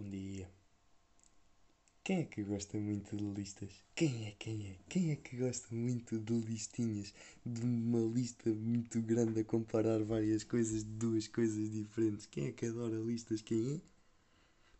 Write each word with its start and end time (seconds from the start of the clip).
Bom 0.00 0.08
dia. 0.08 0.50
Quem 2.02 2.20
é 2.20 2.24
que 2.24 2.42
gosta 2.42 2.78
muito 2.78 3.14
de 3.14 3.22
listas? 3.22 3.70
Quem 3.94 4.28
é? 4.28 4.30
Quem 4.38 4.70
é? 4.70 4.78
Quem 4.88 5.10
é 5.10 5.16
que 5.16 5.36
gosta 5.36 5.74
muito 5.74 6.18
de 6.18 6.40
listinhas? 6.40 7.12
De 7.44 7.60
uma 7.60 8.00
lista 8.00 8.48
muito 8.48 9.02
grande 9.02 9.40
a 9.40 9.44
comparar 9.44 10.02
várias 10.02 10.42
coisas 10.42 10.84
de 10.84 10.90
duas 10.90 11.28
coisas 11.28 11.70
diferentes? 11.70 12.24
Quem 12.24 12.46
é 12.46 12.52
que 12.52 12.64
adora 12.64 12.96
listas? 12.96 13.42
Quem 13.42 13.74
é? 13.74 13.80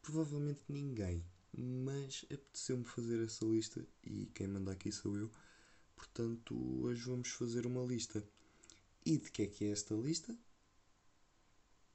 Provavelmente 0.00 0.62
ninguém. 0.70 1.22
Mas 1.52 2.24
apeteceu-me 2.32 2.84
fazer 2.84 3.22
essa 3.22 3.44
lista 3.44 3.86
e 4.02 4.24
quem 4.34 4.48
manda 4.48 4.72
aqui 4.72 4.90
sou 4.90 5.18
eu. 5.18 5.30
Portanto, 5.94 6.56
hoje 6.82 7.02
vamos 7.02 7.28
fazer 7.28 7.66
uma 7.66 7.84
lista. 7.84 8.24
E 9.04 9.18
de 9.18 9.30
que 9.30 9.42
é 9.42 9.46
que 9.46 9.66
é 9.66 9.72
esta 9.72 9.94
lista? 9.94 10.34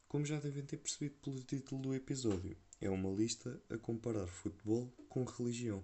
Como 0.08 0.26
já 0.26 0.40
devem 0.40 0.64
ter 0.66 0.78
percebido 0.78 1.16
pelo 1.16 1.44
título 1.44 1.82
do 1.82 1.94
episódio, 1.94 2.56
é 2.80 2.90
uma 2.90 3.10
lista 3.10 3.62
a 3.70 3.78
comparar 3.78 4.28
futebol 4.28 4.88
com 5.10 5.24
religião. 5.24 5.84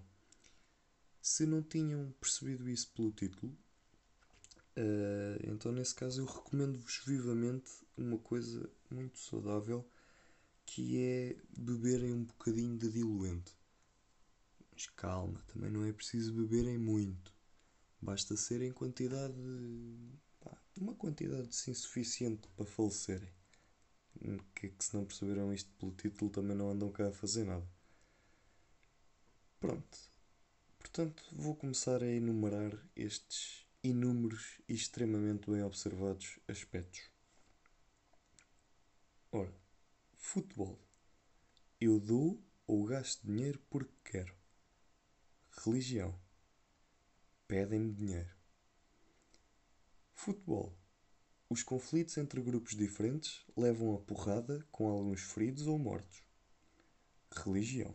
Se 1.20 1.44
não 1.44 1.62
tinham 1.62 2.12
percebido 2.20 2.68
isso 2.68 2.92
pelo 2.92 3.10
título, 3.12 3.52
uh, 4.76 5.38
então 5.44 5.72
nesse 5.72 5.94
caso 5.94 6.20
eu 6.20 6.26
recomendo-vos 6.26 7.02
vivamente 7.04 7.70
uma 7.96 8.18
coisa 8.18 8.70
muito 8.90 9.18
saudável 9.18 9.86
que 10.64 10.98
é 10.98 11.36
beberem 11.56 12.12
um 12.12 12.24
bocadinho 12.24 12.78
de 12.78 12.90
diluente. 12.90 13.52
Mas 14.72 14.86
calma, 14.86 15.42
também 15.48 15.70
não 15.70 15.84
é 15.84 15.92
preciso 15.92 16.32
beberem 16.32 16.78
muito. 16.78 17.34
Basta 18.00 18.36
ser 18.36 18.62
em 18.62 18.72
quantidade. 18.72 19.34
Pá, 20.40 20.56
uma 20.80 20.94
quantidade 20.94 21.54
sim 21.54 21.74
suficiente 21.74 22.48
para 22.56 22.64
falecerem 22.64 23.41
que, 24.54 24.68
que 24.70 24.84
se 24.84 24.94
não 24.94 25.04
perceberam 25.04 25.52
isto 25.52 25.70
pelo 25.78 25.92
título 25.92 26.30
também 26.30 26.56
não 26.56 26.70
andam 26.70 26.90
cá 26.90 27.08
a 27.08 27.12
fazer 27.12 27.44
nada. 27.44 27.66
Pronto. 29.60 29.98
Portanto, 30.78 31.22
vou 31.32 31.54
começar 31.54 32.02
a 32.02 32.06
enumerar 32.06 32.76
estes 32.96 33.66
inúmeros 33.82 34.60
e 34.68 34.74
extremamente 34.74 35.50
bem 35.50 35.62
observados 35.62 36.38
aspectos. 36.48 37.10
Ora, 39.30 39.54
futebol. 40.14 40.78
Eu 41.80 41.98
dou 41.98 42.42
ou 42.66 42.84
gasto 42.84 43.24
dinheiro 43.24 43.58
porque 43.70 43.94
quero. 44.04 44.34
Religião. 45.64 46.18
Pedem-me 47.48 47.92
dinheiro. 47.92 48.34
Futebol. 50.14 50.81
Os 51.52 51.62
conflitos 51.62 52.16
entre 52.16 52.40
grupos 52.40 52.74
diferentes 52.74 53.44
levam 53.54 53.94
a 53.94 53.98
porrada 53.98 54.66
com 54.72 54.88
alguns 54.88 55.20
feridos 55.20 55.66
ou 55.66 55.78
mortos. 55.78 56.22
Religião. 57.30 57.94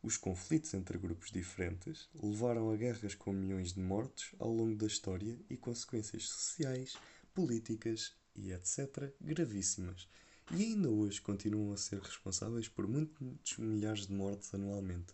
Os 0.00 0.16
conflitos 0.16 0.72
entre 0.72 0.96
grupos 0.96 1.32
diferentes 1.32 2.08
levaram 2.14 2.70
a 2.70 2.76
guerras 2.76 3.16
com 3.16 3.32
milhões 3.32 3.72
de 3.72 3.80
mortos 3.80 4.32
ao 4.38 4.52
longo 4.52 4.76
da 4.76 4.86
história 4.86 5.36
e 5.50 5.56
consequências 5.56 6.28
sociais, 6.28 6.96
políticas 7.34 8.14
e 8.36 8.52
etc. 8.52 9.12
gravíssimas, 9.20 10.08
e 10.52 10.62
ainda 10.62 10.88
hoje 10.88 11.20
continuam 11.20 11.72
a 11.72 11.76
ser 11.76 11.98
responsáveis 11.98 12.68
por 12.68 12.86
muitos 12.86 13.58
milhares 13.58 14.06
de 14.06 14.12
mortes 14.12 14.54
anualmente. 14.54 15.12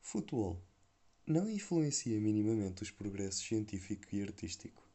Futebol 0.00 0.58
não 1.26 1.50
influencia 1.50 2.18
minimamente 2.18 2.82
os 2.82 2.90
progressos 2.90 3.42
científico 3.42 4.06
e 4.16 4.22
artístico 4.22 4.87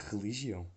religião. 0.00 0.70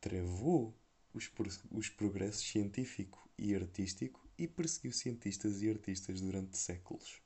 Travou 0.00 0.74
os, 1.12 1.30
os 1.70 1.88
progressos 1.88 2.46
científico 2.46 3.28
e 3.38 3.54
artístico 3.54 4.26
e 4.38 4.46
perseguiu 4.46 4.92
cientistas 4.92 5.62
e 5.62 5.70
artistas 5.70 6.20
durante 6.20 6.56
séculos. 6.56 7.20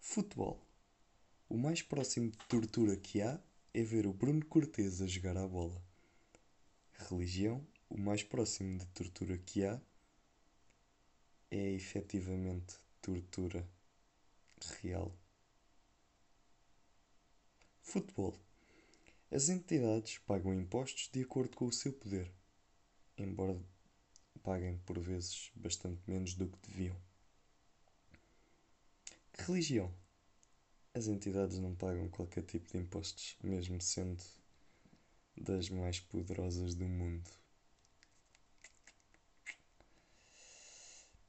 Futebol. 0.00 0.64
O 1.48 1.56
mais 1.56 1.82
próximo 1.82 2.30
de 2.30 2.38
tortura 2.46 2.96
que 2.96 3.22
há 3.22 3.40
é 3.74 3.82
ver 3.82 4.06
o 4.06 4.12
Bruno 4.12 4.44
Cortês 4.44 5.00
a 5.02 5.06
jogar 5.06 5.36
à 5.36 5.46
bola. 5.46 5.82
Religião. 7.08 7.66
O 7.88 7.98
mais 7.98 8.22
próximo 8.22 8.78
de 8.78 8.86
tortura 8.86 9.38
que 9.38 9.64
há 9.64 9.80
é 11.50 11.70
efetivamente 11.72 12.76
tortura 13.00 13.66
real. 14.82 15.14
Futebol. 17.82 18.47
As 19.30 19.50
entidades 19.50 20.16
pagam 20.18 20.54
impostos 20.54 21.10
de 21.12 21.20
acordo 21.22 21.54
com 21.54 21.66
o 21.66 21.72
seu 21.72 21.92
poder, 21.92 22.32
embora 23.16 23.60
paguem 24.42 24.78
por 24.86 24.98
vezes 24.98 25.50
bastante 25.54 26.00
menos 26.06 26.32
do 26.32 26.48
que 26.48 26.58
deviam. 26.66 26.96
Religião. 29.34 29.94
As 30.94 31.08
entidades 31.08 31.58
não 31.58 31.74
pagam 31.74 32.08
qualquer 32.08 32.42
tipo 32.42 32.70
de 32.70 32.78
impostos, 32.78 33.36
mesmo 33.42 33.78
sendo 33.82 34.22
das 35.36 35.68
mais 35.68 36.00
poderosas 36.00 36.74
do 36.74 36.86
mundo. 36.88 37.30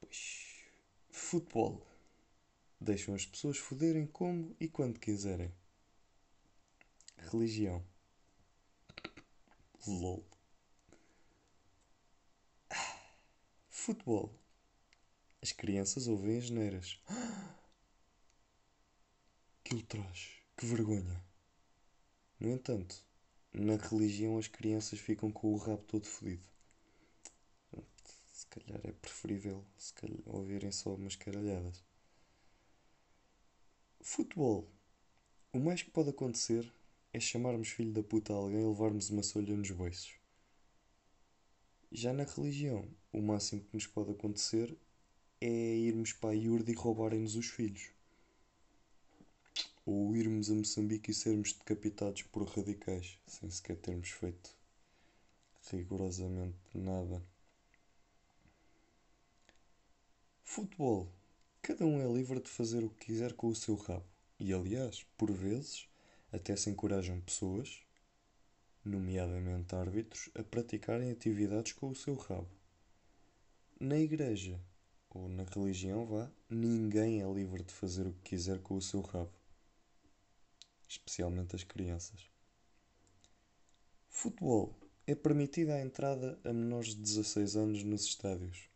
Pois. 0.00 0.64
Futebol. 1.10 1.86
Deixam 2.80 3.14
as 3.14 3.26
pessoas 3.26 3.58
foderem 3.58 4.06
como 4.06 4.56
e 4.58 4.66
quando 4.66 4.98
quiserem. 4.98 5.52
Religião. 7.30 7.84
LOL. 9.86 10.24
Futebol. 13.68 14.34
As 15.40 15.52
crianças 15.52 16.08
ouvem 16.08 16.38
as 16.38 16.50
neiras. 16.50 16.98
Que 19.62 19.76
ultraje. 19.76 20.42
Que 20.56 20.66
vergonha. 20.66 21.24
No 22.40 22.50
entanto, 22.50 23.00
na 23.52 23.76
religião 23.76 24.36
as 24.36 24.48
crianças 24.48 24.98
ficam 24.98 25.30
com 25.30 25.54
o 25.54 25.56
rabo 25.56 25.84
todo 25.84 26.06
fodido. 26.06 26.46
Se 28.32 28.46
calhar 28.46 28.80
é 28.82 28.92
preferível 28.92 29.64
se 29.78 29.92
calhar, 29.94 30.18
ouvirem 30.26 30.72
só 30.72 30.94
umas 30.94 31.14
caralhadas. 31.14 31.84
Futebol. 34.00 34.68
O 35.52 35.60
mais 35.60 35.82
que 35.82 35.90
pode 35.90 36.10
acontecer 36.10 36.72
é 37.12 37.20
chamarmos 37.20 37.68
filho 37.68 37.92
da 37.92 38.02
puta 38.02 38.32
a 38.32 38.36
alguém 38.36 38.60
e 38.60 38.66
levarmos 38.66 39.10
uma 39.10 39.22
solha 39.22 39.56
nos 39.56 39.70
beiços. 39.70 40.14
Já 41.92 42.12
na 42.12 42.24
religião, 42.24 42.88
o 43.12 43.20
máximo 43.20 43.62
que 43.62 43.74
nos 43.74 43.86
pode 43.86 44.12
acontecer 44.12 44.76
é 45.40 45.48
irmos 45.48 46.12
para 46.12 46.30
a 46.30 46.34
Iurde 46.34 46.72
e 46.72 46.74
roubarem-nos 46.74 47.34
os 47.34 47.46
filhos. 47.46 47.90
Ou 49.84 50.14
irmos 50.14 50.50
a 50.50 50.54
Moçambique 50.54 51.10
e 51.10 51.14
sermos 51.14 51.52
decapitados 51.52 52.22
por 52.22 52.44
radicais, 52.44 53.18
sem 53.26 53.50
sequer 53.50 53.76
termos 53.76 54.10
feito 54.10 54.60
rigorosamente 55.68 56.56
nada. 56.74 57.22
Futebol. 60.44 61.12
Cada 61.62 61.84
um 61.84 62.00
é 62.00 62.12
livre 62.12 62.40
de 62.40 62.48
fazer 62.48 62.82
o 62.82 62.90
que 62.90 63.06
quiser 63.06 63.34
com 63.34 63.48
o 63.48 63.54
seu 63.54 63.76
rabo. 63.76 64.06
E 64.38 64.52
aliás, 64.52 65.04
por 65.16 65.30
vezes, 65.30 65.86
até 66.32 66.54
se 66.56 66.70
encorajam 66.70 67.20
pessoas, 67.20 67.82
nomeadamente 68.84 69.74
árbitros, 69.74 70.30
a 70.34 70.42
praticarem 70.42 71.10
atividades 71.10 71.72
com 71.72 71.88
o 71.88 71.94
seu 71.94 72.14
rabo. 72.14 72.50
Na 73.78 73.98
igreja 73.98 74.60
ou 75.10 75.28
na 75.28 75.42
religião, 75.44 76.06
vá, 76.06 76.30
ninguém 76.48 77.20
é 77.20 77.32
livre 77.32 77.64
de 77.64 77.72
fazer 77.72 78.06
o 78.06 78.12
que 78.12 78.30
quiser 78.30 78.60
com 78.60 78.76
o 78.76 78.82
seu 78.82 79.00
rabo, 79.00 79.32
especialmente 80.88 81.56
as 81.56 81.64
crianças. 81.64 82.30
Futebol. 84.08 84.76
É 85.06 85.14
permitida 85.14 85.74
a 85.74 85.80
entrada 85.80 86.38
a 86.44 86.52
menores 86.52 86.94
de 86.94 87.00
16 87.00 87.56
anos 87.56 87.82
nos 87.82 88.04
estádios. 88.04 88.68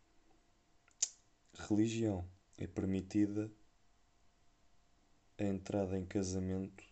Religião. 1.68 2.28
É 2.56 2.66
permitida 2.66 3.52
a 5.38 5.44
entrada 5.44 5.98
em 5.98 6.04
casamento 6.04 6.84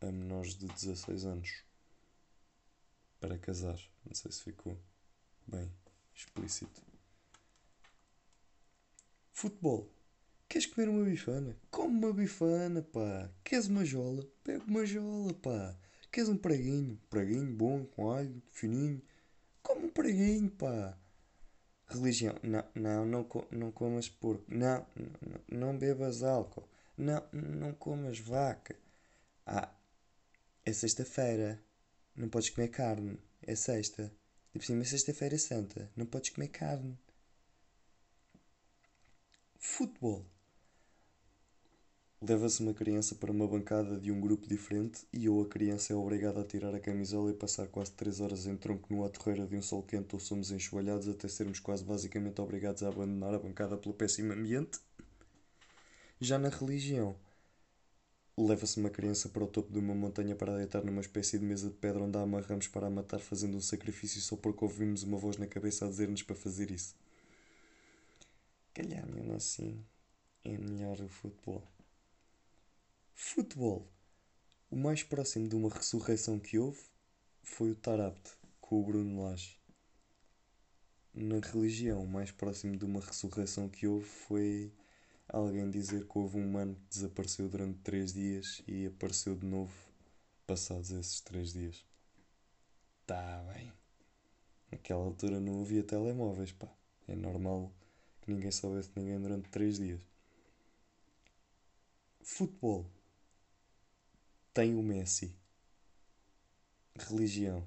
a 0.00 0.06
menores 0.06 0.54
de 0.54 0.66
16 0.66 1.24
anos 1.24 1.64
para 3.20 3.38
casar. 3.38 3.78
Não 4.04 4.14
sei 4.14 4.30
se 4.30 4.42
ficou 4.42 4.78
bem 5.46 5.70
explícito. 6.14 6.82
Futebol. 9.32 9.88
Queres 10.48 10.66
comer 10.66 10.88
uma 10.88 11.04
bifana? 11.04 11.56
Come 11.70 11.98
uma 11.98 12.12
bifana, 12.12 12.82
pá. 12.82 13.30
Queres 13.44 13.66
uma 13.66 13.84
jola? 13.84 14.26
Pega 14.42 14.64
uma 14.64 14.84
jola, 14.86 15.34
pá. 15.34 15.76
Queres 16.10 16.28
um 16.28 16.36
preguinho? 16.36 16.98
Preguinho 17.10 17.52
bom, 17.54 17.84
com 17.84 18.10
alho, 18.10 18.42
fininho. 18.50 19.02
Come 19.62 19.84
um 19.86 19.90
preguinho, 19.90 20.50
pá. 20.50 20.96
Religião. 21.86 22.34
Não, 22.42 22.64
não, 22.74 23.06
não, 23.06 23.28
não 23.50 23.70
comas 23.72 24.08
porco. 24.08 24.42
Não, 24.48 24.86
não, 24.96 25.70
não 25.72 25.78
bebas 25.78 26.22
álcool. 26.22 26.68
Não, 26.96 27.22
não 27.32 27.72
comas 27.74 28.18
vaca. 28.18 28.74
Ah, 29.46 29.70
é 30.68 30.72
sexta-feira. 30.72 31.58
Não 32.14 32.28
podes 32.28 32.50
comer 32.50 32.68
carne. 32.68 33.18
É 33.42 33.54
sexta. 33.54 34.12
E 34.54 34.58
por 34.58 34.64
cima, 34.64 34.84
sexta-feira 34.84 35.38
santa, 35.38 35.90
não 35.96 36.04
podes 36.04 36.30
comer 36.30 36.48
carne. 36.48 36.98
Futebol. 39.58 40.24
Leva-se 42.20 42.60
uma 42.60 42.74
criança 42.74 43.14
para 43.14 43.30
uma 43.30 43.46
bancada 43.46 43.96
de 43.98 44.10
um 44.10 44.20
grupo 44.20 44.48
diferente 44.48 45.06
e 45.12 45.28
ou 45.28 45.42
a 45.42 45.48
criança 45.48 45.92
é 45.92 45.96
obrigada 45.96 46.40
a 46.40 46.44
tirar 46.44 46.74
a 46.74 46.80
camisola 46.80 47.30
e 47.30 47.34
passar 47.34 47.68
quase 47.68 47.92
3 47.92 48.20
horas 48.20 48.44
em 48.44 48.56
tronco 48.56 48.92
no 48.92 49.04
aterreira 49.04 49.46
de 49.46 49.56
um 49.56 49.62
sol 49.62 49.84
quente 49.84 50.14
ou 50.14 50.20
somos 50.20 50.50
enxovalhados 50.50 51.08
até 51.08 51.28
sermos 51.28 51.60
quase 51.60 51.84
basicamente 51.84 52.40
obrigados 52.40 52.82
a 52.82 52.88
abandonar 52.88 53.34
a 53.34 53.38
bancada 53.38 53.76
pelo 53.76 53.94
péssimo 53.94 54.32
ambiente. 54.32 54.80
Já 56.20 56.38
na 56.38 56.48
religião, 56.48 57.16
leva-se 58.46 58.78
uma 58.78 58.90
criança 58.90 59.28
para 59.28 59.42
o 59.42 59.46
topo 59.46 59.72
de 59.72 59.78
uma 59.78 59.94
montanha 59.94 60.34
para 60.34 60.56
deitar 60.56 60.84
numa 60.84 61.00
espécie 61.00 61.38
de 61.38 61.44
mesa 61.44 61.68
de 61.68 61.74
pedra 61.74 62.02
onde 62.02 62.16
a 62.16 62.22
amarramos 62.22 62.68
para 62.68 62.86
a 62.86 62.90
matar 62.90 63.18
fazendo 63.18 63.56
um 63.56 63.60
sacrifício 63.60 64.20
só 64.20 64.36
porque 64.36 64.64
ouvimos 64.64 65.02
uma 65.02 65.18
voz 65.18 65.36
na 65.36 65.46
cabeça 65.46 65.84
a 65.84 65.88
dizer-nos 65.88 66.22
para 66.22 66.36
fazer 66.36 66.70
isso. 66.70 66.94
Calhar 68.72 69.06
mesmo 69.10 69.34
assim 69.34 69.84
é 70.44 70.56
melhor 70.56 71.00
o 71.00 71.08
futebol. 71.08 71.62
Futebol. 73.14 73.86
O 74.70 74.76
mais 74.76 75.02
próximo 75.02 75.48
de 75.48 75.56
uma 75.56 75.68
ressurreição 75.68 76.38
que 76.38 76.58
houve 76.58 76.80
foi 77.42 77.70
o 77.70 77.74
Tarapte, 77.74 78.30
com 78.60 78.80
o 78.80 78.84
Bruno 78.84 79.24
Lage. 79.24 79.58
Na 81.12 81.40
religião, 81.40 82.04
o 82.04 82.08
mais 82.08 82.30
próximo 82.30 82.76
de 82.76 82.84
uma 82.84 83.00
ressurreição 83.00 83.68
que 83.68 83.86
houve 83.86 84.06
foi 84.06 84.72
alguém 85.28 85.70
dizer 85.70 86.06
que 86.06 86.18
houve 86.18 86.38
um 86.38 86.44
humano 86.44 86.74
que 86.74 86.88
desapareceu 86.88 87.48
durante 87.48 87.78
três 87.80 88.12
dias 88.12 88.62
e 88.66 88.86
apareceu 88.86 89.36
de 89.36 89.46
novo 89.46 89.72
passados 90.46 90.90
esses 90.90 91.20
três 91.20 91.52
dias. 91.52 91.84
Tá 93.06 93.44
bem. 93.52 93.72
Naquela 94.70 95.04
altura 95.04 95.40
não 95.40 95.62
havia 95.62 95.82
telemóveis, 95.82 96.52
pá. 96.52 96.68
É 97.06 97.14
normal 97.14 97.72
que 98.20 98.30
ninguém 98.30 98.50
soubesse 98.50 98.90
de 98.90 99.00
ninguém 99.00 99.20
durante 99.20 99.48
três 99.50 99.78
dias. 99.78 100.00
Futebol 102.22 102.86
tem 104.52 104.74
o 104.74 104.82
Messi. 104.82 105.34
Religião. 106.98 107.66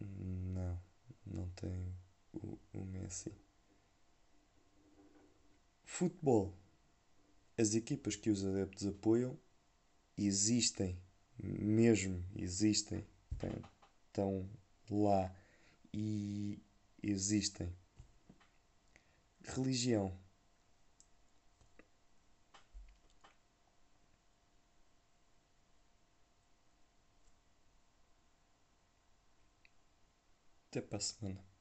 Não, 0.00 0.80
não 1.24 1.48
tem 1.50 1.96
o, 2.32 2.58
o 2.74 2.84
Messi. 2.84 3.32
Futebol. 6.02 6.52
As 7.56 7.76
equipas 7.76 8.16
que 8.16 8.28
os 8.28 8.44
adeptos 8.44 8.84
apoiam 8.88 9.38
existem, 10.18 11.00
mesmo 11.38 12.24
existem, 12.34 13.06
estão 14.08 14.50
lá 14.90 15.32
e 15.94 16.60
existem. 17.00 17.72
Religião. 19.44 20.12
Até 30.66 30.80
para 30.80 30.96
a 30.96 31.00
semana. 31.00 31.51